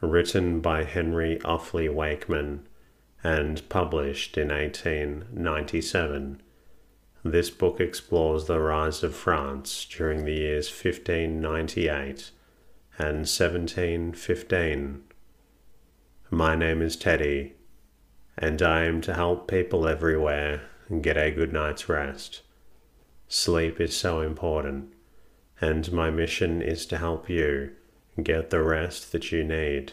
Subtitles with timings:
[0.00, 2.66] written by Henry Offley Wakeman
[3.24, 6.42] and published in 1897.
[7.24, 12.30] This book explores the rise of France during the years 1598
[12.98, 15.02] and 1715.
[16.30, 17.54] My name is Teddy,
[18.38, 20.62] and I am to help people everywhere
[21.00, 22.42] get a good night's rest.
[23.28, 24.92] Sleep is so important,
[25.60, 27.72] and my mission is to help you
[28.22, 29.92] get the rest that you need.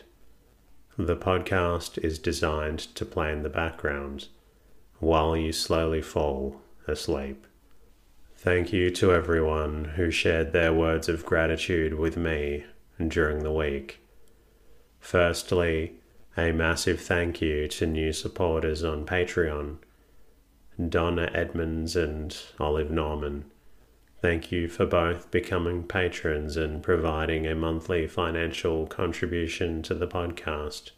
[0.98, 4.28] The podcast is designed to play in the background
[5.00, 7.46] while you slowly fall asleep.
[8.36, 12.66] Thank you to everyone who shared their words of gratitude with me
[13.08, 14.00] during the week.
[15.00, 15.94] Firstly,
[16.38, 19.78] a massive thank you to new supporters on Patreon
[20.90, 23.46] Donna Edmonds and Olive Norman.
[24.24, 30.92] Thank you for both becoming patrons and providing a monthly financial contribution to the podcast.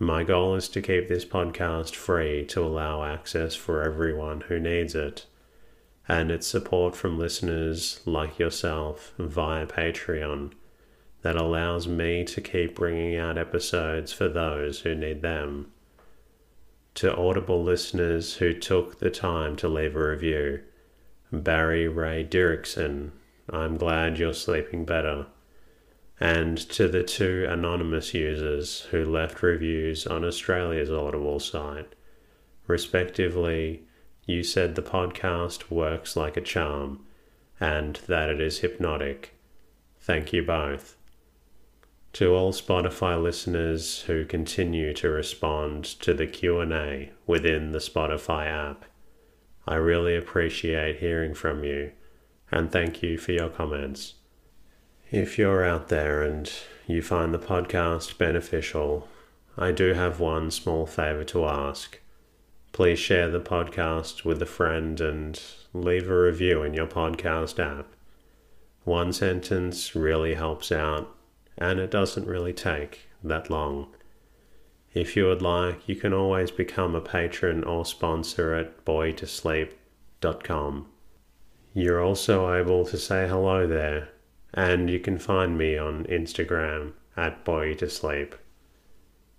[0.00, 4.96] My goal is to keep this podcast free to allow access for everyone who needs
[4.96, 5.26] it,
[6.08, 10.54] and its support from listeners like yourself via Patreon
[11.22, 15.70] that allows me to keep bringing out episodes for those who need them.
[16.94, 20.62] To Audible listeners who took the time to leave a review,
[21.32, 23.10] Barry Ray Dirksen,
[23.50, 25.26] I'm glad you're sleeping better.
[26.20, 31.94] And to the two anonymous users who left reviews on Australia's Audible site,
[32.66, 33.82] respectively,
[34.26, 37.04] you said the podcast works like a charm
[37.60, 39.34] and that it is hypnotic.
[40.00, 40.96] Thank you both.
[42.14, 48.86] To all Spotify listeners who continue to respond to the Q&A within the Spotify app,
[49.68, 51.92] I really appreciate hearing from you
[52.50, 54.14] and thank you for your comments.
[55.10, 56.50] If you're out there and
[56.86, 59.06] you find the podcast beneficial,
[59.58, 62.00] I do have one small favor to ask.
[62.72, 65.38] Please share the podcast with a friend and
[65.74, 67.88] leave a review in your podcast app.
[68.84, 71.14] One sentence really helps out,
[71.58, 73.88] and it doesn't really take that long.
[74.94, 80.88] If you would like, you can always become a patron or sponsor at boreyoutosleep.com.
[81.74, 84.08] You're also able to say hello there,
[84.54, 88.32] and you can find me on Instagram at boreyoutosleep.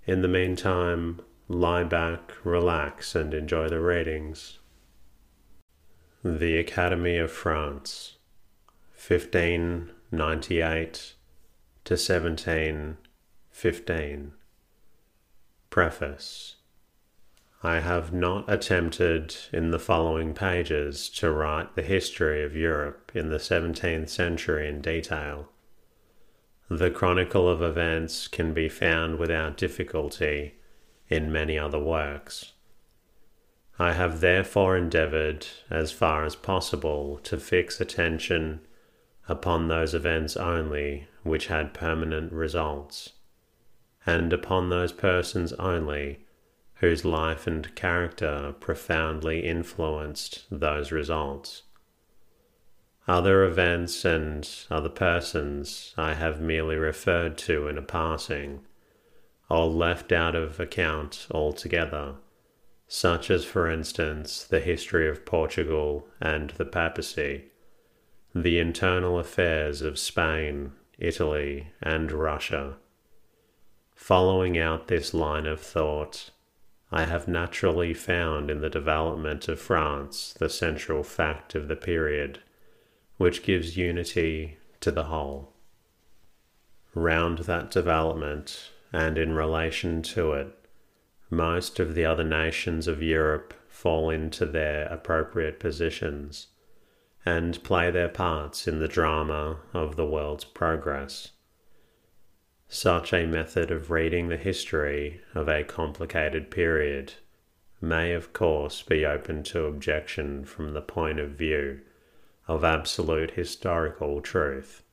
[0.05, 4.59] In the meantime, lie back, relax, and enjoy the ratings.
[6.23, 8.17] The Ascendancy of France,
[8.93, 11.15] 1598
[11.85, 14.33] to 1715.
[15.69, 16.55] Preface
[17.61, 23.29] I have not attempted in the following pages to write the history of Europe in
[23.29, 25.49] the 17th century in detail.
[26.69, 30.55] The chronicle of events can be found without difficulty
[31.09, 32.53] in many other works.
[33.77, 38.61] I have therefore endeavoured, as far as possible, to fix attention
[39.27, 43.13] upon those events only which had permanent results
[44.05, 46.19] and upon those persons only
[46.75, 51.63] whose life and character profoundly influenced those results.
[53.07, 58.61] Other events and other persons I have merely referred to in a passing,
[59.49, 62.15] or left out of account altogether,
[62.87, 67.45] such as, for instance, the history of Portugal and the papacy,
[68.33, 72.77] the internal affairs of Spain, Italy, and Russia
[73.99, 76.31] Following out this line of thought,
[76.89, 82.39] I have naturally found in the development of France the central fact of the period,
[83.17, 85.53] which gives unity to the whole.
[86.95, 90.57] Round that development, and in relation to it,
[91.29, 96.47] most of the other nations of Europe fall into their appropriate positions
[97.25, 101.33] and play their parts in the drama of the world's progress.
[102.71, 107.13] Such a method of reading the history of a complicated period
[107.81, 111.81] may, of course, be open to objection from the point of view
[112.47, 114.83] of absolute historical truth.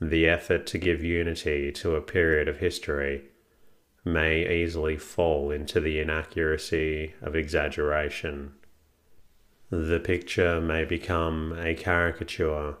[0.00, 3.22] The effort to give unity to a period of history
[4.04, 8.54] may easily fall into the inaccuracy of exaggeration.
[9.70, 12.76] The picture may become a caricature,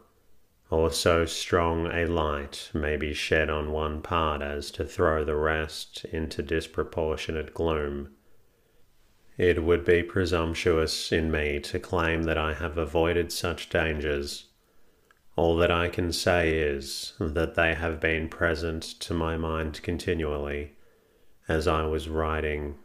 [0.68, 5.36] or so strong a light may be shed on one part as to throw the
[5.36, 8.08] rest into disproportionate gloom.
[9.38, 14.46] It would be presumptuous in me to claim that I have avoided such dangers.
[15.36, 20.72] All that I can say is that they have been present to my mind continually
[21.48, 22.76] as I was writing,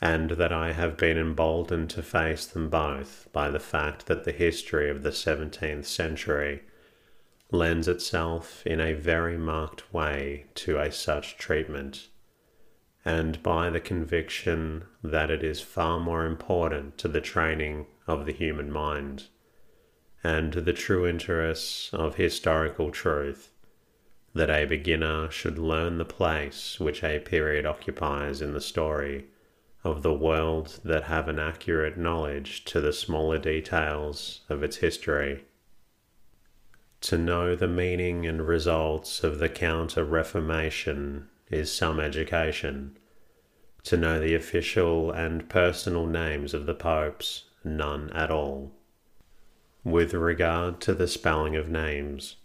[0.00, 4.32] and that I have been emboldened to face them both by the fact that the
[4.32, 6.62] history of the 17th century
[7.50, 12.08] lends itself in a very marked way to a such treatment,
[13.04, 18.32] and by the conviction that it is far more important to the training of the
[18.32, 19.24] human mind
[20.22, 23.50] and to the true interests of historical truth
[24.34, 29.26] that a beginner should learn the place which a period occupies in the story
[29.84, 35.44] of the world that have an accurate knowledge to the smaller details of its history.
[37.08, 42.96] To know the meaning and results of the Counter Reformation is some education.
[43.82, 48.72] To know the official and personal names of the popes, none at all.
[49.84, 52.36] With regard to the spelling of names,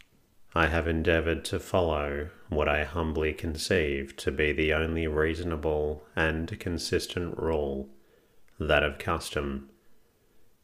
[0.54, 6.60] I have endeavoured to follow what I humbly conceive to be the only reasonable and
[6.60, 7.88] consistent rule,
[8.60, 9.70] that of custom.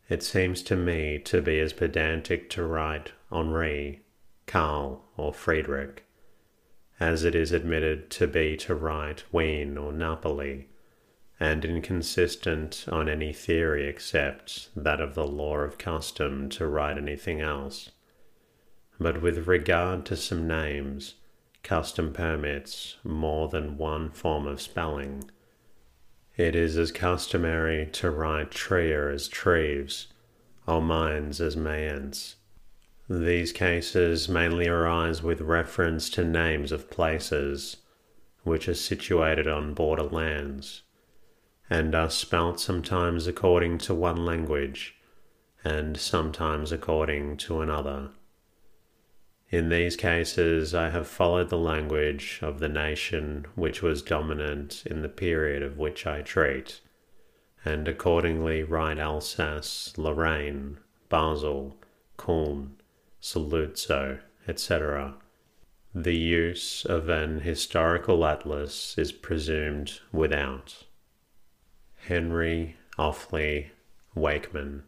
[0.10, 4.04] It seems to me to be as pedantic to write Henri,
[4.48, 6.06] Karl, or Friedrich,
[7.00, 10.70] as it is admitted to be to write Wien or Napoli,
[11.40, 17.42] and inconsistent on any theory except that of the law of custom to write anything
[17.42, 17.92] else
[19.00, 21.16] but with regard to some names,
[21.64, 25.30] custom permits more than one form of spelling.
[26.38, 30.08] It is as customary to write Trier as Treves,
[30.68, 32.36] or Mainz as Mayence.
[33.08, 37.78] These cases mainly arise with reference to names of places
[38.44, 40.82] which are situated on border lands,
[41.70, 44.96] and are spelt sometimes according to one language,
[45.64, 48.10] and sometimes according to another.
[49.50, 55.04] In these cases, I have followed the language of the nation which was dominant in
[55.04, 56.82] the period of which I treat,
[57.64, 60.80] and accordingly write Alsace, Lorraine,
[61.10, 61.78] Basel,
[62.18, 62.75] Kulm,
[63.28, 65.16] Saluzzo, etc.
[65.96, 70.84] The use of an historical atlas is presumed without.
[71.96, 73.72] Henry Offley
[74.14, 74.84] Wakeman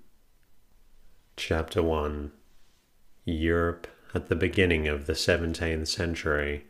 [1.35, 2.31] Chapter 1
[3.25, 6.65] Europe at the beginning of the 17th century.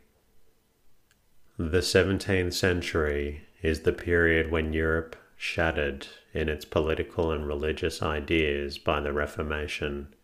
[1.58, 8.78] The 17th century is the period when Europe shattered in its political and religious ideas
[8.78, 10.14] by the Reformation,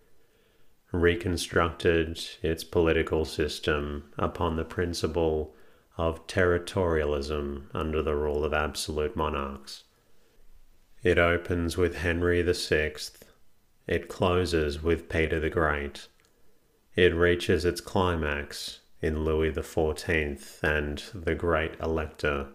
[1.00, 5.54] reconstructed its political system upon the principle
[5.96, 9.84] of territorialism under the rule of absolute monarchs.
[11.02, 12.94] It opens with Henry VI,
[13.86, 16.08] it closes with Peter the Great
[16.96, 22.48] it reaches its climax in Louis XIV and the Great Elector.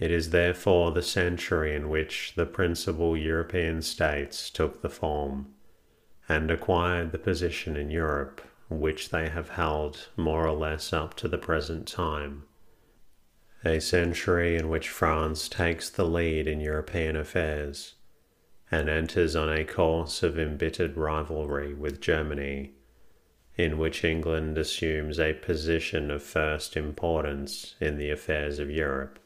[0.00, 5.53] It is therefore the century in which the principal European states took the form
[6.28, 11.28] and acquired the position in Europe which they have held more or less up to
[11.28, 12.44] the present time.
[13.64, 17.94] A century in which France takes the lead in European affairs
[18.70, 22.72] and enters on a course of embittered rivalry with Germany
[23.56, 29.18] in which England assumes a position of first importance in the affairs of Europe,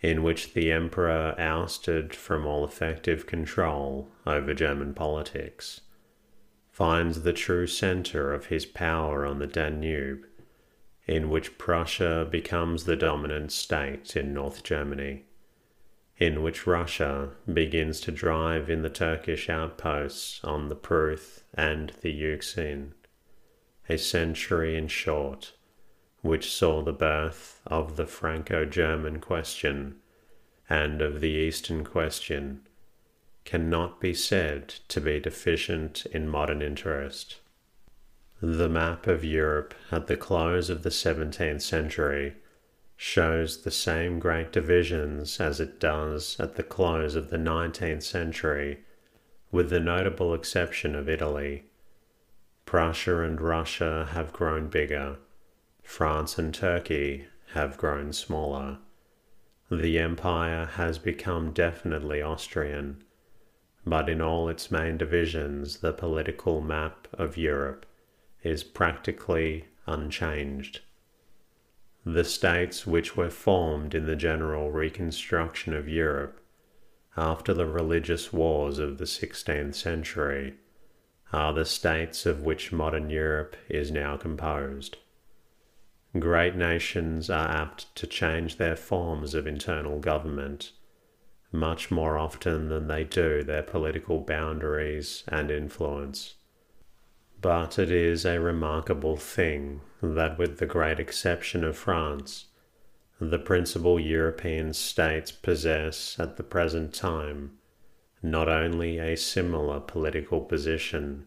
[0.00, 5.82] in which the Emperor ousted from all effective control over German politics,
[6.78, 10.24] finds the true centre of his power on the Danube,
[11.08, 15.24] in which Prussia becomes the dominant state in North Germany,
[16.18, 22.12] in which Russia begins to drive in the Turkish outposts on the Pruth and the
[22.12, 22.94] Euxine
[23.88, 25.54] a century in short,
[26.20, 29.96] which saw the birth of the Franco German question
[30.70, 32.67] and of the Eastern question,
[33.48, 37.36] cannot be said to be deficient in modern interest.
[38.42, 42.34] The map of Europe at the close of the 17th century
[42.94, 48.80] shows the same great divisions as it does at the close of the 19th century,
[49.50, 51.64] with the notable exception of Italy
[52.66, 55.16] Prussia and Russia have grown bigger.
[55.82, 57.24] France and Turkey
[57.54, 58.76] have grown smaller.
[59.70, 63.04] The empire has become definitely Austrian,
[63.88, 67.86] but in all its main divisions, the political map of Europe
[68.42, 70.80] is practically unchanged.
[72.04, 76.40] The states which were formed in the general reconstruction of Europe
[77.16, 80.54] after the religious wars of the 16th century
[81.32, 84.96] are the states of which modern Europe is now composed.
[86.18, 90.72] Great nations are apt to change their forms of internal government
[91.52, 96.34] much more often than they do their political boundaries and influence.
[97.40, 102.46] But it is a remarkable thing that, with the great exception of France,
[103.20, 107.58] the principal European states possess at the present time
[108.22, 111.26] not only a similar political position,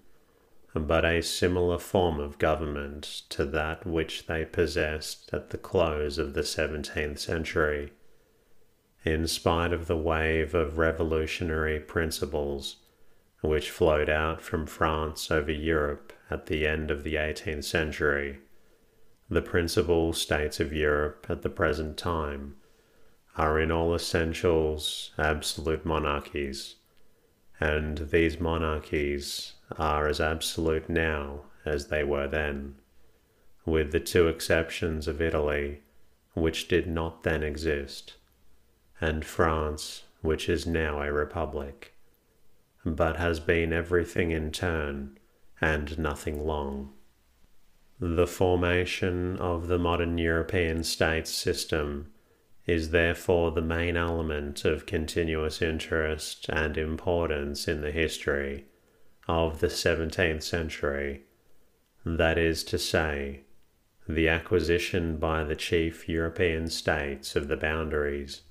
[0.74, 6.34] but a similar form of government to that which they possessed at the close of
[6.34, 7.92] the seventeenth century,
[9.04, 12.78] in spite of the wave of revolutionary principles
[13.42, 18.40] which flowed out from France over Europe at the end of the eighteenth century
[19.32, 22.54] the principal states of Europe at the present time
[23.38, 26.76] are in all essentials absolute monarchies,
[27.58, 32.76] and these monarchies are as absolute now as they were then,
[33.66, 35.80] with the two exceptions of Italy,
[36.34, 38.16] which did not then exist,
[39.02, 41.96] and France, which is now a republic,
[42.86, 45.18] but has been everything in turn
[45.60, 46.94] and nothing long.
[48.00, 52.12] The formation of the modern European states system
[52.66, 58.66] is therefore the main element of continuous interest and importance in the history
[59.28, 61.24] of the 17th century,
[62.06, 63.42] that is to say,
[64.08, 68.42] the acquisition by the chief European states of the boundaries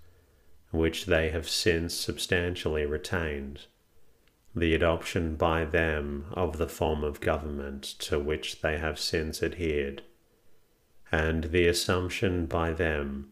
[0.71, 3.67] which they have since substantially retained
[4.55, 10.03] the adoption by them of the form of government to which they have since adhered,
[11.13, 13.31] and the assumption by them,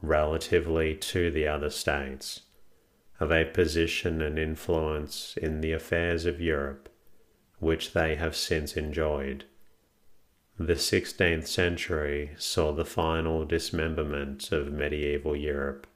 [0.00, 2.42] relatively to the other states,
[3.20, 6.88] of a position and influence in the affairs of Europe
[7.64, 9.44] which they have since enjoyed.
[10.58, 15.86] The 16th century saw the final dismemberment of medieval Europe.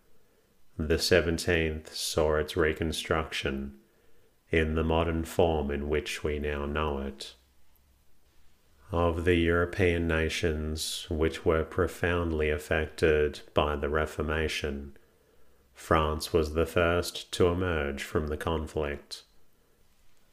[0.80, 3.80] The 17th saw its reconstruction
[4.49, 7.35] in the modern form in which we now know it.
[8.92, 14.97] Of the European nations which were profoundly affected by the Reformation,
[15.75, 19.25] France was the first to emerge from the conflict.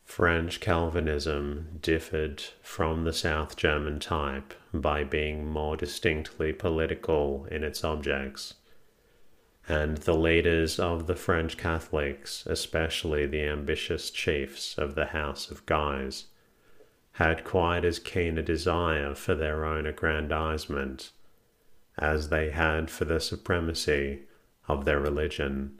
[0.03, 7.83] French Calvinism differed from the South German type by being more distinctly political in its
[7.83, 8.53] objects
[9.67, 15.65] and the leaders of the French Catholics, especially the ambitious chiefs of the House of
[15.65, 16.25] Guise,
[17.13, 21.11] had quite as keen a desire for their own aggrandizement
[21.97, 24.23] as they had for the supremacy
[24.67, 25.79] of their religion.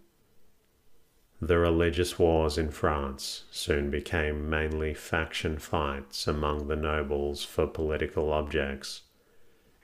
[1.41, 8.31] The religious wars in France soon became mainly faction fights among the nobles for political
[8.31, 9.01] objects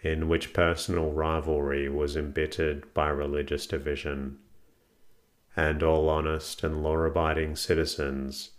[0.01, 4.37] in which personal rivalry was embittered by religious division,
[5.55, 8.51] and all honest and law abiding citizens,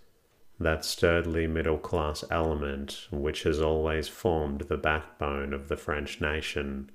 [0.60, 6.90] that sturdily middle class element which has always formed the backbone of the French nation,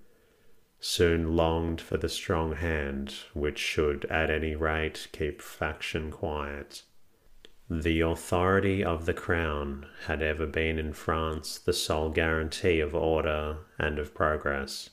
[0.80, 6.84] soon longed for the strong hand which should at any rate keep faction quiet.
[7.70, 13.58] The authority of the crown had ever been in France the sole guarantee of order
[13.78, 14.92] and of progress.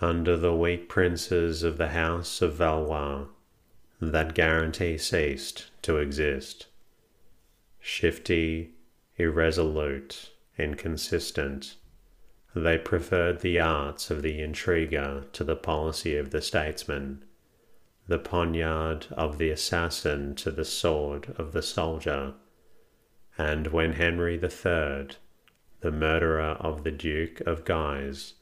[0.00, 3.26] Under the weak princes of the House of Valois,
[4.00, 6.68] that guarantee ceased to exist.
[7.80, 8.74] Shifty,
[9.16, 11.74] irresolute, inconsistent,
[12.54, 17.24] they preferred the arts of the intriguer to the policy of the statesman
[18.08, 22.32] the poniard of the assassin to the sword of the soldier.
[23.36, 25.08] And when Henry III,
[25.80, 28.34] the murderer of the Duke of Guise,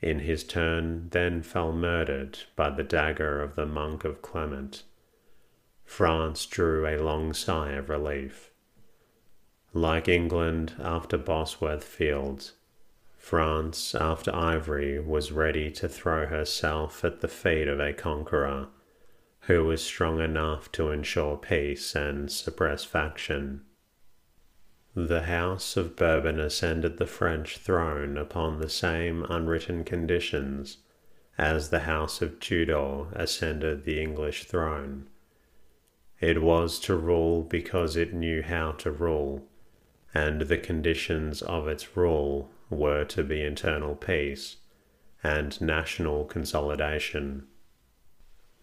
[0.00, 4.84] in his turn then fell murdered by the dagger of the monk of Clement,
[5.84, 8.50] France drew a long sigh of relief.
[9.74, 12.54] Like England after Bosworth Fields,
[13.18, 18.68] France after Ivry was ready to throw herself at the feet of a conqueror
[19.50, 23.60] who was strong enough to ensure peace and suppress faction.
[24.94, 30.78] The House of Bourbon ascended the French throne upon the same unwritten conditions
[31.36, 35.08] as the House of Tudor ascended the English throne.
[36.20, 39.48] It was to rule because it knew how to rule,
[40.14, 44.58] and the conditions of its rule were to be internal peace
[45.24, 47.48] and national consolidation.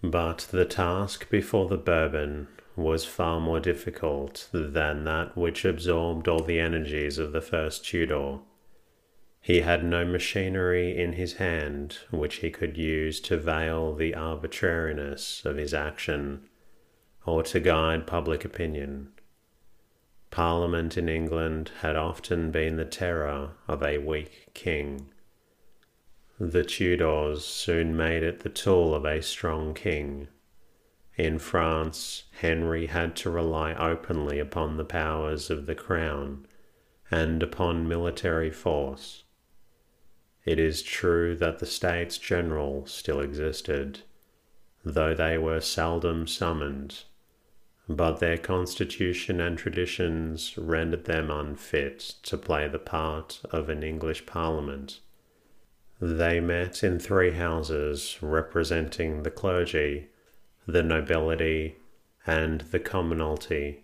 [0.03, 6.43] But the task before the Bourbon was far more difficult than that which absorbed all
[6.43, 8.39] the energies of the first Tudor.
[9.41, 15.43] He had no machinery in his hand which he could use to veil the arbitrariness
[15.45, 16.47] of his action
[17.25, 19.09] or to guide public opinion.
[20.29, 25.09] Parliament in England had often been the terror of a weak king.
[26.39, 30.27] The Tudors soon made it the tool of a strong king
[31.17, 36.45] in France, Henry had to rely openly upon the powers of the crown
[37.09, 39.23] and upon military force.
[40.45, 44.01] It is true that the States General still existed,
[44.85, 47.03] though they were seldom summoned,
[47.89, 54.27] but their constitution and traditions rendered them unfit to play the part of an English
[54.27, 54.99] Parliament.
[55.99, 60.09] They met in three houses representing the clergy
[60.67, 61.77] the nobility,
[62.25, 63.77] and the commonalty.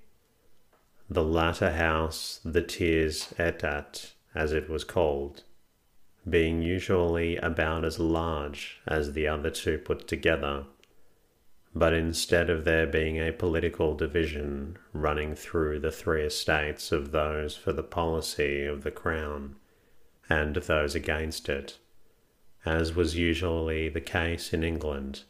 [1.09, 5.43] The latter house, the tiers etat, as it was called,
[6.29, 10.65] being usually about as large as the other two put together.
[11.73, 17.55] But instead of there being a political division running through the three estates of those
[17.55, 19.55] for the policy of the crown
[20.29, 21.77] and those against it,
[22.65, 25.23] as was usually the case in England,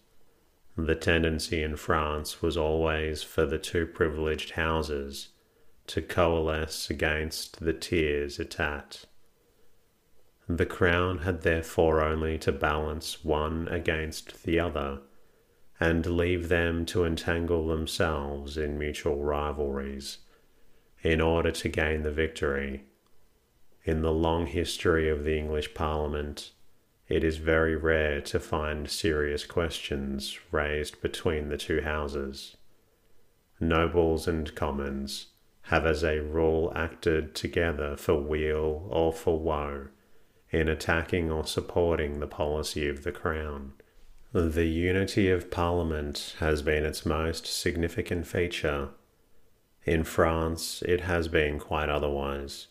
[0.77, 5.29] the tendency in France was always for the two privileged houses
[5.87, 9.05] to coalesce against the tiers etat.
[10.47, 15.01] The crown had therefore only to balance one against the other,
[15.79, 20.19] and leave them to entangle themselves in mutual rivalries,
[21.01, 22.85] in order to gain the victory.
[23.83, 26.51] In the long history of the English Parliament,
[27.15, 32.57] it is very rare to find serious questions raised between the two houses.
[33.59, 35.27] Nobles and commons
[35.63, 39.87] have as a rule acted together for weal or for woe
[40.49, 43.73] in attacking or supporting the policy of the Crown.
[44.33, 48.89] The unity of Parliament has been its most significant feature.
[49.85, 52.67] In France, it has been quite otherwise.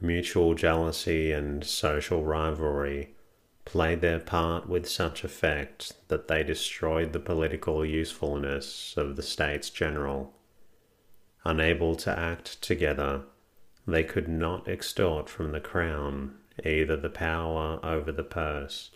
[0.00, 3.14] Mutual jealousy and social rivalry
[3.64, 9.70] played their part with such effect that they destroyed the political usefulness of the States
[9.70, 10.32] General.
[11.44, 13.22] Unable to act together,
[13.86, 18.90] they could not extort from the Crown either the power over the purse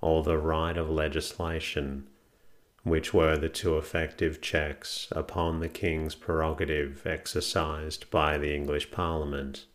[0.00, 2.06] or the right of legislation,
[2.82, 9.66] which were the two effective checks upon the King's prerogative exercised by the English Parliament.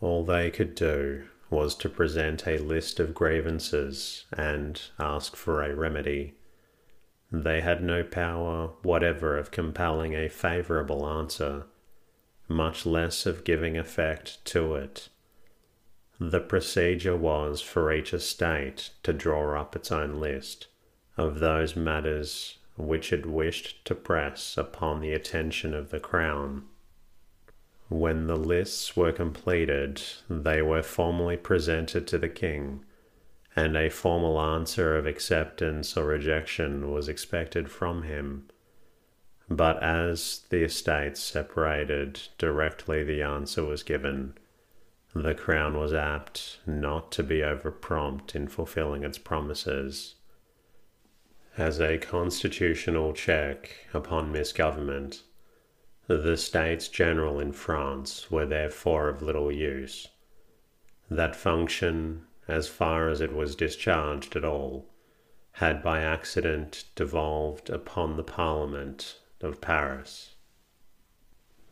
[0.00, 5.74] All they could do was to present a list of grievances and ask for a
[5.74, 6.34] remedy.
[7.32, 11.64] They had no power whatever of compelling a favourable answer,
[12.48, 15.08] much less of giving effect to it.
[16.18, 20.68] The procedure was for each estate to draw up its own list
[21.16, 26.64] of those matters which it wished to press upon the attention of the Crown
[27.90, 32.84] when the lists were completed, they were formally presented to the king,
[33.56, 38.46] and a formal answer of acceptance or rejection was expected from him.
[39.48, 44.34] But as the estates separated directly the answer was given,
[45.12, 50.14] the crown was apt not to be over prompt in fulfilling its promises.
[51.58, 55.22] As a constitutional check upon misgovernment,
[56.16, 60.08] the States General in France were therefore of little use.
[61.08, 64.88] That function, as far as it was discharged at all,
[65.52, 70.34] had by accident devolved upon the Parliament of Paris.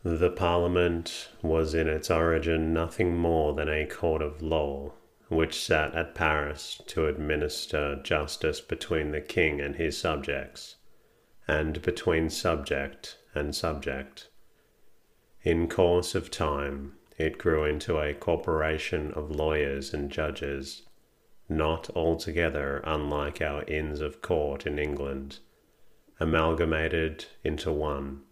[0.04, 4.92] The Parliament was in its origin nothing more than a court of law,
[5.28, 10.76] which sat at Paris to administer justice between the king and his subjects,
[11.46, 14.28] and between subject and subject.
[15.42, 20.82] In course of time, it grew into a corporation of lawyers and judges,
[21.48, 25.38] not altogether unlike our Inns of Court in England,
[26.20, 28.22] amalgamated into one,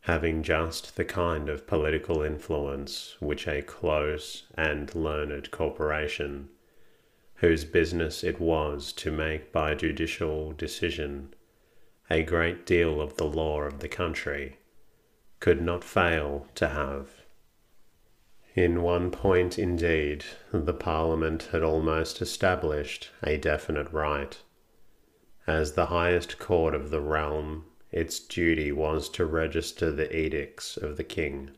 [0.00, 6.48] having just the kind of political influence which a close and learned corporation
[7.40, 11.34] whose business it was to make by judicial decision
[12.08, 14.58] a great deal of the law of the country,
[15.40, 17.10] could not fail to have.
[18.54, 24.40] In one point, indeed, the Parliament had almost established a definite right.
[25.46, 30.96] As the highest court of the realm, its duty was to register the edicts of
[30.96, 31.50] the king,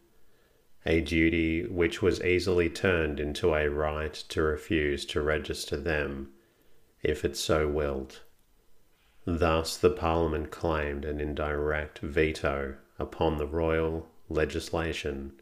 [0.84, 6.32] a duty which was easily turned into a right to refuse to register them,
[7.02, 8.22] if it so willed.
[9.30, 15.32] Thus the Parliament claimed an indirect veto upon the royal legislation.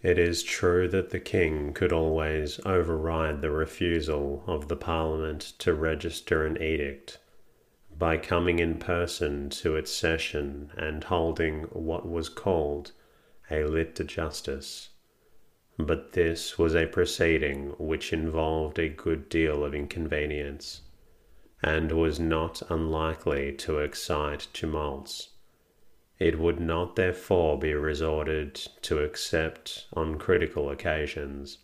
[0.00, 5.74] It is true that the King could always override the refusal of the Parliament to
[5.74, 7.18] register an edict
[7.98, 12.92] by coming in person to its session and holding what was called
[13.50, 14.88] a lit de justice.
[15.78, 20.80] But this was a proceeding which involved a good deal of inconvenience
[21.66, 25.30] and was not unlikely to excite tumults.
[26.16, 31.58] It would not therefore be resorted to except on critical occasions.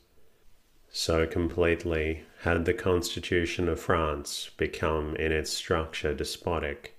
[0.91, 6.97] So completely had the Constitution of France become in its structure despotic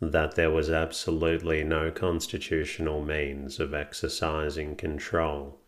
[0.00, 5.60] that there was absolutely no constitutional means of exercising control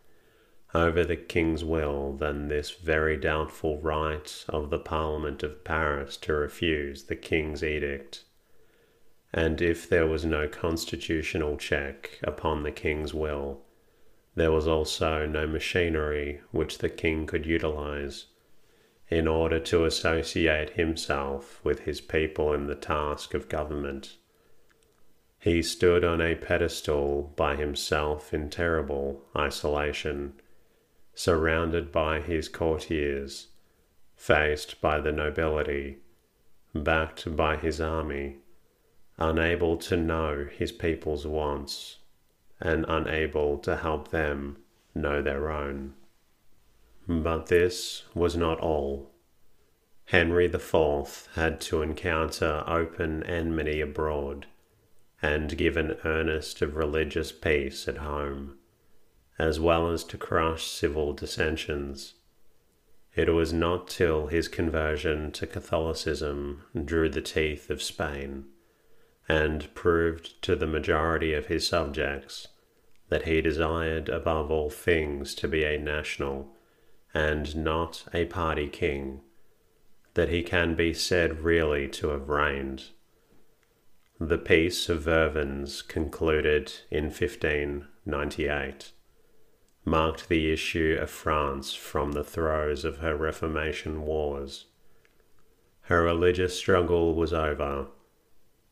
[0.75, 6.33] over the king's will than this very doubtful right of the Parliament of Paris to
[6.33, 8.25] refuse the king's edict.
[9.33, 13.61] And if there was no constitutional check upon the king's will,
[14.35, 18.25] there was also no machinery which the king could utilize
[19.07, 24.17] in order to associate himself with his people in the task of government.
[25.39, 30.33] He stood on a pedestal by himself in terrible isolation
[31.15, 33.47] surrounded by his courtiers,
[34.15, 35.97] faced by the nobility,
[36.73, 38.35] backed by his army,
[39.17, 41.99] unable to know his people's wants,
[42.59, 44.57] and unable to help them
[44.93, 45.93] know their own.
[47.07, 49.11] But this was not all.
[50.05, 54.45] Henry IV had to encounter open enmity abroad
[55.21, 58.57] and give an earnest of religious peace at home
[59.37, 62.13] as well as to crush civil dissensions.
[63.15, 68.45] It was not till his conversion to Catholicism drew the teeth of Spain,
[69.27, 72.47] and proved to the majority of his subjects
[73.09, 76.51] that he desired above all things to be a national
[77.13, 79.21] and not a party king,
[80.15, 82.89] that he can be said really to have reigned.
[84.19, 88.91] The Peace of Vervins concluded in 1598
[89.85, 94.65] marked the issue of France from the throes of her Reformation wars.
[95.81, 97.87] Her religious struggle was over.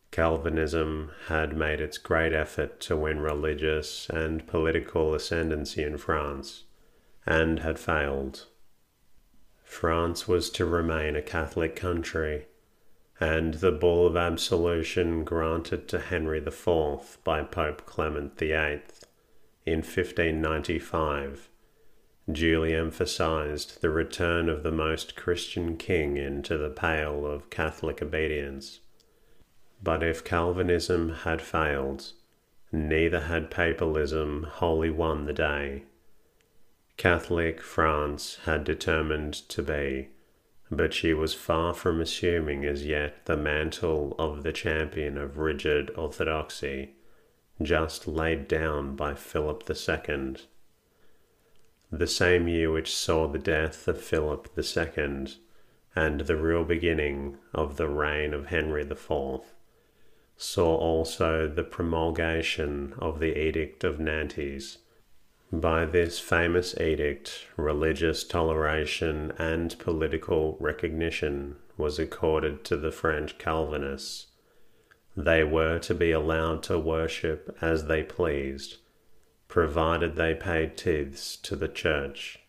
[0.09, 6.63] Calvinism had made its great effort to win religious and political ascendancy in France,
[7.25, 8.47] and had failed.
[9.63, 12.47] France was to remain a Catholic country,
[13.19, 18.81] and the bull of absolution granted to Henry IV by Pope Clement VIII
[19.65, 21.49] in 1595
[22.31, 28.79] duly emphasized the return of the most Christian king into the pale of Catholic obedience.
[29.81, 32.13] But if Calvinism had failed,
[32.71, 35.83] neither had Papalism wholly won the day.
[36.95, 40.09] Catholic France had determined to be,
[40.71, 45.91] but she was far from assuming as yet the mantle of the champion of rigid
[45.97, 46.93] orthodoxy
[47.61, 50.35] just laid down by Philip II.
[51.91, 55.27] The same year which saw the death of Philip II
[55.95, 59.41] and the real beginning of the reign of Henry IV,
[60.35, 64.79] saw also the promulgation of the Edict of Nantes.
[65.51, 74.27] By this famous edict, religious toleration and political recognition was accorded to the French Calvinists
[75.15, 78.77] they were to be allowed to worship as they pleased,
[79.47, 82.39] provided they paid tithes to the church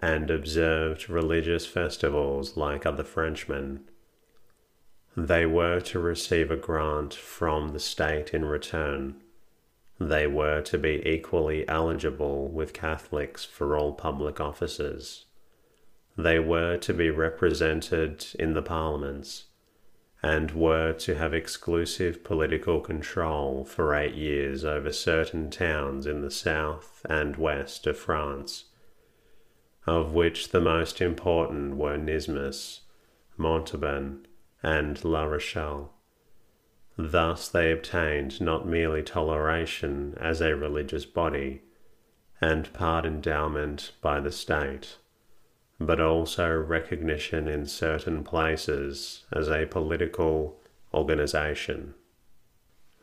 [0.00, 3.84] and observed religious festivals like other Frenchmen.
[5.16, 9.16] They were to receive a grant from the state in return.
[10.00, 15.26] They were to be equally eligible with Catholics for all public offices.
[16.16, 19.44] They were to be represented in the parliaments
[20.22, 26.30] and were to have exclusive political control for eight years over certain towns in the
[26.30, 28.66] south and west of France.
[29.86, 32.80] of which the most important were Nismes,
[33.36, 34.26] Montauban,
[34.62, 35.92] and La Rochelle.
[36.96, 41.62] Thus they obtained not merely toleration as a religious body
[42.40, 44.98] and part endowment by the state,
[45.86, 50.60] but also recognition in certain places as a political
[50.94, 51.94] organization.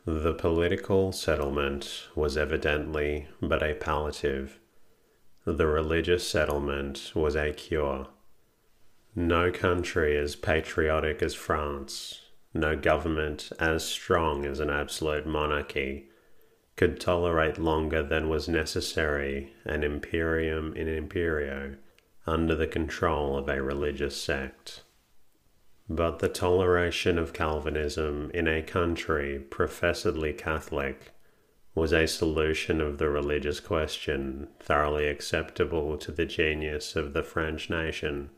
[0.06, 4.58] The political settlement was evidently but a palliative.
[5.44, 8.08] The religious settlement was a cure.
[9.14, 12.20] No country as patriotic as France,
[12.54, 16.08] no government as strong as an absolute monarchy,
[16.76, 21.76] could tolerate longer than was necessary an imperium in imperio
[22.30, 24.84] under the control of a religious sect.
[25.88, 31.10] But the toleration of Calvinism in a country professedly Catholic
[31.74, 37.68] was a solution of the religious question thoroughly acceptable to the genius of the French
[37.68, 38.30] nation.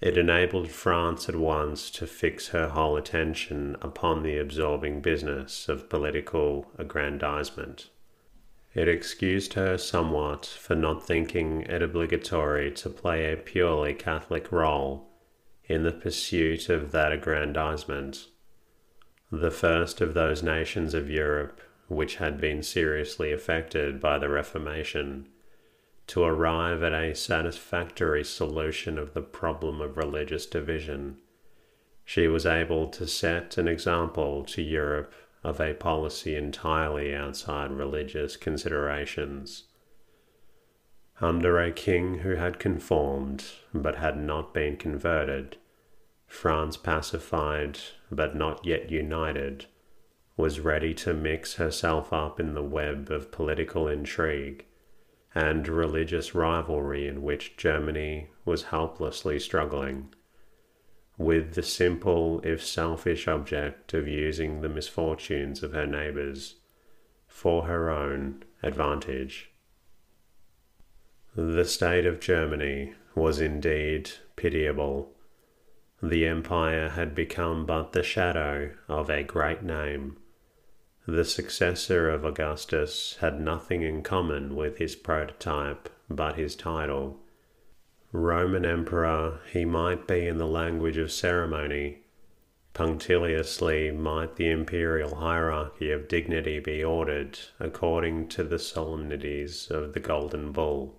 [0.00, 5.88] It enabled France at once to fix her whole attention upon the absorbing business of
[5.88, 7.90] political aggrandizement.
[8.76, 15.08] It excused her somewhat for not thinking it obligatory to play a purely Catholic role
[15.64, 18.26] in the pursuit of that aggrandizement,
[19.32, 25.26] the first of those nations of Europe which had been seriously affected by the Reformation,
[26.08, 31.16] to arrive at a satisfactory solution of the problem of religious division,
[32.04, 35.14] she was able to set an example to Europe
[35.46, 39.62] of a policy entirely outside religious considerations.
[41.20, 45.56] Under a king who had conformed but had not been converted,
[46.26, 47.78] France pacified
[48.10, 49.66] but not yet united,
[50.36, 54.64] was ready to mix herself up in the web of political intrigue
[55.32, 60.12] and religious rivalry in which Germany was helplessly struggling,
[61.18, 66.56] with the simple if selfish object of using the misfortunes of her neighbours
[67.26, 69.50] for her own advantage.
[71.34, 75.12] The state of Germany was indeed pitiable.
[76.02, 80.16] The empire had become but the shadow of a great name.
[81.06, 87.20] The successor of Augustus had nothing in common with his prototype but his title.
[88.18, 91.98] Roman emperor he might be in the language of ceremony.
[92.72, 100.00] Punctiliously might the imperial hierarchy of dignity be ordered according to the solemnities of the
[100.00, 100.96] Golden Bull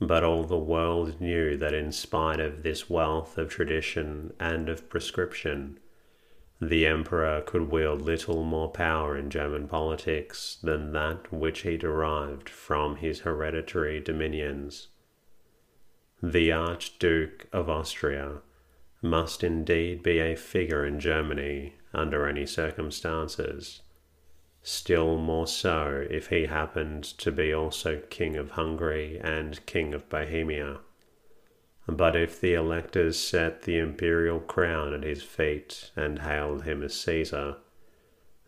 [0.00, 4.88] but all the world knew that in spite of this wealth of tradition and of
[4.88, 5.78] prescription,
[6.58, 12.48] the emperor could wield little more power in German politics than that which he derived
[12.48, 14.88] from his hereditary dominions.
[16.22, 18.42] The Archduke of Austria
[19.02, 23.80] must indeed be a figure in Germany under any circumstances
[24.62, 30.08] still more so if he happened to be also King of Hungary and King of
[30.08, 30.80] Bohemia.
[31.86, 36.94] But if the electors set the imperial crown at his feet and hailed him as
[36.94, 37.56] Caesar,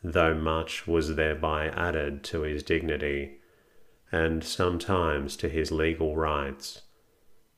[0.05, 3.39] though much was thereby added to his dignity,
[4.13, 6.83] and sometimes to his legal rights,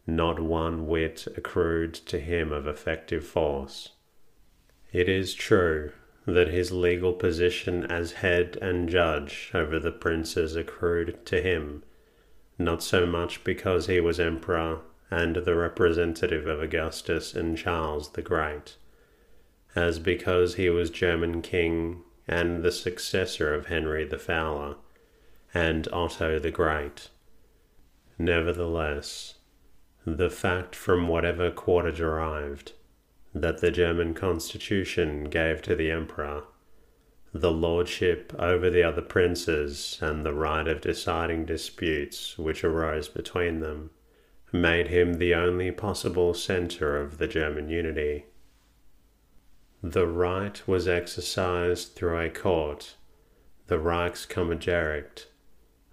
[0.06, 3.92] not one whit accrued to him of effective force.
[4.92, 5.92] It is true
[6.26, 11.82] that his legal position as head and judge over the princes accrued to him,
[12.58, 18.22] not so much because he was emperor and the representative of Augustus and Charles the
[18.22, 18.76] Great,
[19.74, 24.76] as because he was German king and the successor of Henry the Fowler
[25.52, 27.08] and Otto the Great.
[28.18, 29.33] Nevertheless,
[30.06, 32.72] the fact from whatever quarter derived
[33.34, 36.44] that the German constitution gave to the emperor,
[37.32, 43.60] the lordship over the other princes and the right of deciding disputes which arose between
[43.60, 43.90] them,
[44.52, 48.26] made him the only possible centre of the German unity.
[49.82, 52.94] The right was exercised through a court,
[53.66, 55.26] the Reichskammergericht,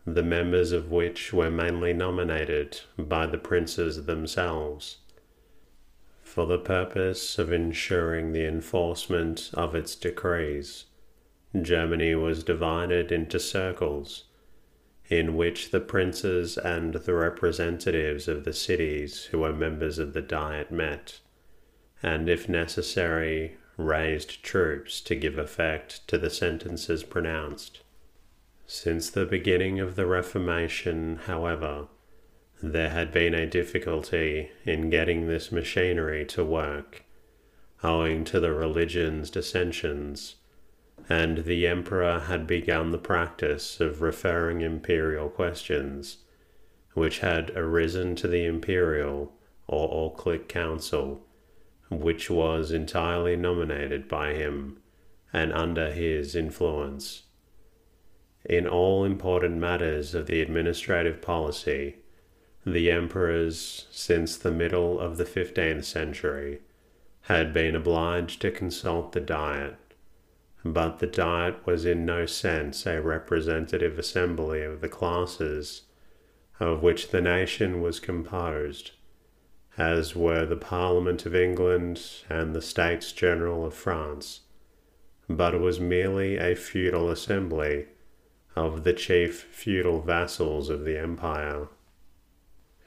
[0.05, 4.97] the members of which were mainly nominated by the princes themselves
[6.31, 10.85] for the purpose of ensuring the enforcement of its decrees.
[11.61, 14.23] Germany was divided into circles,
[15.09, 20.21] in which the princes and the representatives of the cities who were members of the
[20.21, 21.19] Diet met,
[22.01, 27.81] and if necessary, raised troops to give effect to the sentences pronounced.
[28.65, 31.87] Since the beginning of the Reformation, however,
[32.61, 37.03] there had been a difficulty in getting this machinery to work,
[37.83, 40.35] owing to the religion's dissensions,
[41.09, 46.19] and the emperor had begun the practice of referring imperial questions,
[46.93, 49.33] which had arisen to the imperial
[49.67, 51.25] or Aulic council,
[51.89, 54.77] which was entirely nominated by him
[55.33, 57.23] and under his influence.
[58.45, 61.97] In all important matters of the administrative policy,
[62.65, 66.59] the emperors, since the middle of the fifteenth century,
[67.23, 69.75] had been obliged to consult the Diet,
[70.65, 75.83] but the Diet was in no sense a representative assembly of the classes
[76.59, 78.91] of which the nation was composed,
[79.77, 84.41] as were the Parliament of England and the States General of France,
[85.27, 87.85] but was merely a feudal assembly
[88.55, 91.67] of the chief feudal vassals of the empire.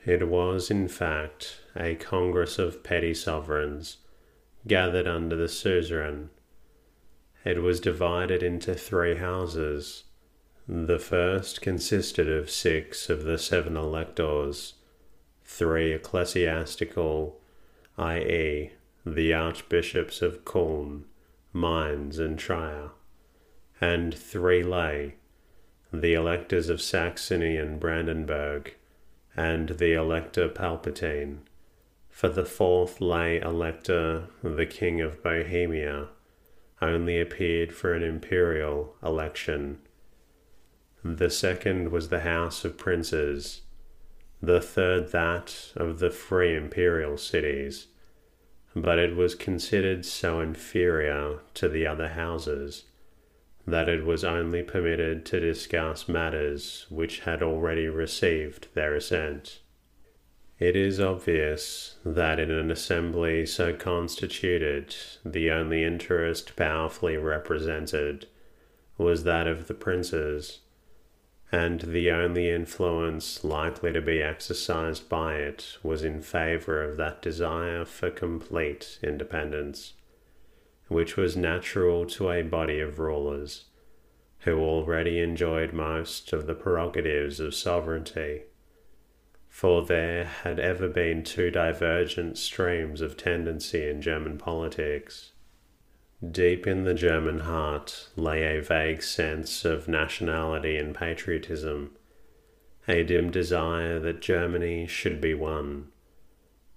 [0.04, 3.98] It was, in fact, a congress of petty sovereigns
[4.66, 6.30] gathered under the suzerain.
[7.44, 10.04] It was divided into three houses.
[10.66, 14.74] The first consisted of six of the seven electors,
[15.44, 17.40] three ecclesiastical,
[17.98, 18.72] i.e.,
[19.04, 21.04] the archbishops of Culm,
[21.52, 22.90] Mainz, and Trier,
[23.80, 25.16] and three lay,
[26.00, 28.74] the electors of Saxony and Brandenburg,
[29.36, 31.40] and the Elector Palatine.
[32.10, 36.08] For the fourth lay Elector, the King of Bohemia,
[36.80, 39.78] only appeared for an imperial election.
[41.02, 43.62] The second was the House of Princes,
[44.40, 47.88] the third that of the free imperial cities,
[48.74, 52.84] but it was considered so inferior to the other houses
[53.66, 59.60] that it was only permitted to discuss matters which had already received their assent.
[60.58, 68.26] It is obvious that in an assembly so constituted, the only interest powerfully represented
[68.96, 70.60] was that of the princes,
[71.50, 77.20] and the only influence likely to be exercised by it was in favour of that
[77.20, 79.94] desire for complete independence
[80.88, 83.64] which was natural to a body of rulers
[84.40, 88.42] who already enjoyed most of the prerogatives of sovereignty.
[89.48, 95.32] For there had ever been two divergent streams of tendency in German politics.
[96.30, 101.92] Deep in the German heart lay a vague sense of nationality and patriotism,
[102.86, 105.88] a dim desire that Germany should be one.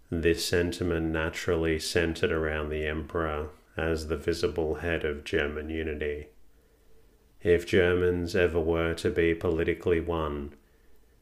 [0.10, 6.28] This sentiment naturally centered around the Emperor as the visible head of German unity.
[7.44, 10.54] If Germans ever were to be politically one,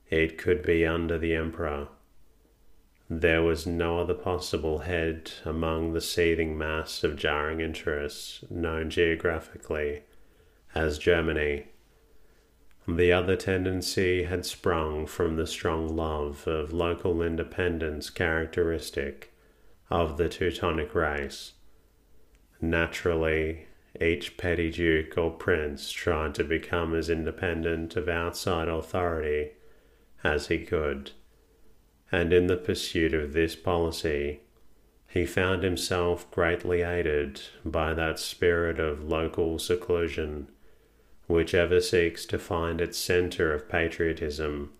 [0.09, 1.89] it could be under the Emperor.
[3.09, 10.03] There was no other possible head among the seething mass of jarring interests known geographically
[10.73, 11.65] as Germany.
[12.87, 19.33] The other tendency had sprung from the strong love of local independence characteristic
[19.89, 21.53] of the Teutonic race
[22.69, 23.67] Naturally,
[24.01, 29.51] each petty duke or prince tried to become as independent of outside authority
[30.23, 31.11] as he could,
[32.11, 34.39] and in the pursuit of this policy,
[35.07, 40.49] he found himself greatly aided by that spirit of local seclusion
[41.27, 44.71] which ever seeks to find its centre of patriotism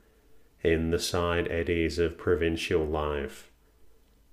[0.64, 3.52] in the side eddies of provincial life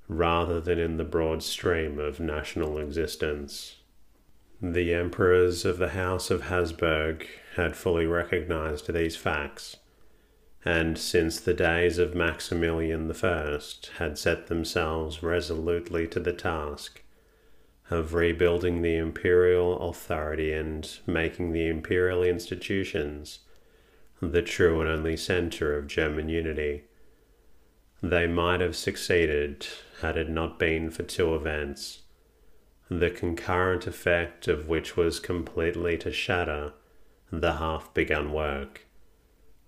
[0.08, 3.76] rather than in the broad stream of national existence.
[4.60, 9.76] The emperors of the House of Habsburg had fully recognized these facts,
[10.64, 13.58] and since the days of Maximilian I
[13.98, 17.02] had set themselves resolutely to the task
[17.90, 23.40] of rebuilding the imperial authority and making the imperial institutions
[24.20, 26.84] the true and only centre of German unity.
[28.00, 29.66] They might have succeeded
[30.02, 32.02] had it not been for two events,
[32.88, 36.72] the concurrent effect of which was completely to shatter
[37.30, 38.86] the half begun work.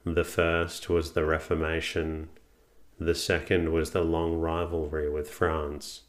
[0.04, 2.28] The first was the Reformation,
[3.00, 6.02] the second was the long rivalry with France.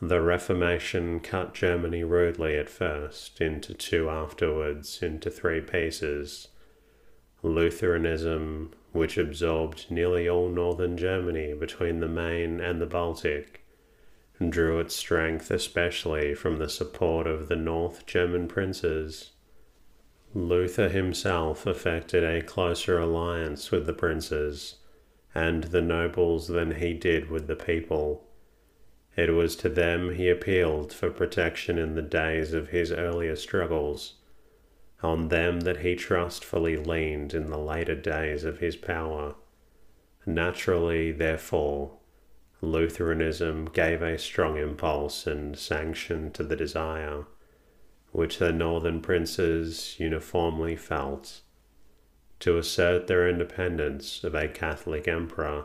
[0.00, 6.48] The Reformation cut Germany rudely at first into two, afterwards into three pieces
[7.42, 13.64] Lutheranism, which absorbed nearly all northern Germany between the Main and the Baltic,
[14.38, 19.32] and drew its strength especially from the support of the North German princes.
[20.34, 24.76] Luther himself effected a closer alliance with the princes,
[25.34, 28.24] and the nobles than he did with the people.
[29.16, 34.14] It was to them he appealed for protection in the days of his earlier struggles,
[35.02, 39.34] on them that he trustfully leaned in the later days of his power.
[40.24, 41.98] Naturally, therefore,
[42.60, 47.24] Lutheranism gave a strong impulse and sanction to the desire,
[48.12, 51.40] which the northern princes uniformly felt,
[52.38, 55.64] to assert their independence of a Catholic emperor.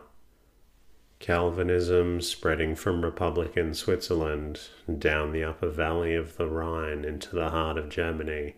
[1.19, 4.59] Calvinism spreading from Republican Switzerland
[4.97, 8.55] down the upper valley of the Rhine into the heart of Germany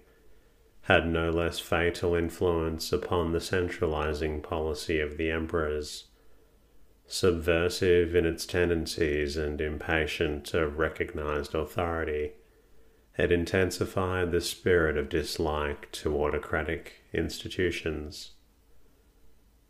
[0.83, 6.09] had no less fatal influence upon the centralizing policy of the emperors
[7.09, 12.33] subversive in its tendencies and impatient of recognized authority,
[13.17, 18.31] it intensified the spirit of dislike to autocratic institutions.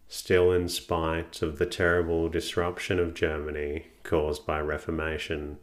[0.09, 5.59] Still, in spite of the terrible disruption of Germany caused by Reformation,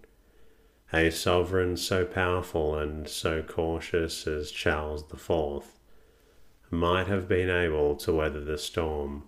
[0.93, 5.65] a sovereign so powerful and so cautious as Charles IV
[6.71, 9.25] might have been able to weather the storm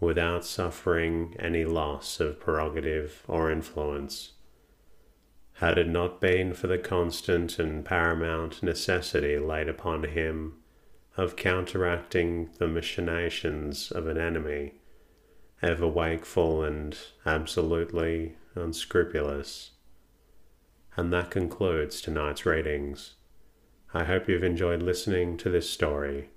[0.00, 4.32] without suffering any loss of prerogative or influence.
[5.54, 10.58] Had it not been for the constant and paramount necessity laid upon him
[11.16, 14.74] of counteracting the machinations of an enemy,
[15.62, 19.70] ever wakeful and absolutely unscrupulous.
[20.96, 23.14] And that concludes tonight's readings.
[23.92, 26.30] I hope you've enjoyed listening to this story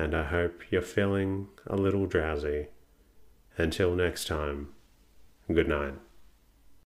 [0.00, 2.68] and I hope you're feeling a little drowsy.
[3.58, 4.68] Until next time,
[5.52, 5.94] good night.